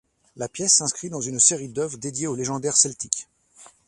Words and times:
La 0.35 0.49
pièce 0.49 0.77
s'inscrit 0.77 1.11
dans 1.11 1.21
une 1.21 1.39
série 1.39 1.67
d'œuvres 1.69 1.99
dédiées 1.99 2.25
au 2.25 2.33
légendaire 2.33 2.75
celtique. 2.75 3.27